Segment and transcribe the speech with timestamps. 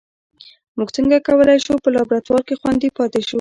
[0.77, 3.29] موږ څنګه کولای شو په لابراتوار کې خوندي پاتې شو